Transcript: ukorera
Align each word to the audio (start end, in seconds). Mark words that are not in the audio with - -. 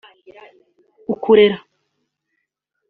ukorera 1.13 1.57